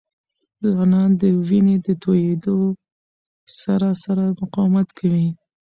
[0.67, 2.57] ځوانان د وینې د تویېدو
[3.59, 5.27] سره سره مقاومت کوي.